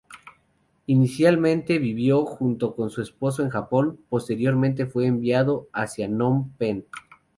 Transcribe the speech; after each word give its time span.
Inicialmente 0.87 1.77
vivió 1.77 2.25
junto 2.25 2.75
con 2.75 2.89
su 2.89 3.03
esposo 3.03 3.43
en 3.43 3.51
Japón; 3.51 3.99
posteriormente 4.09 4.87
fue 4.87 5.05
enviado 5.05 5.67
hacia 5.73 6.07
Nom 6.07 6.49
Pen. 6.57 6.87